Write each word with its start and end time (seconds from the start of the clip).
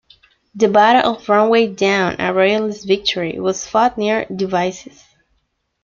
The 0.55 0.67
Battle 0.67 1.13
of 1.15 1.27
Roundway 1.29 1.75
Down, 1.75 2.15
a 2.19 2.33
Royalist 2.33 2.87
victory, 2.87 3.39
was 3.39 3.67
fought 3.67 3.99
near 3.99 4.25
Devizes. 4.35 5.03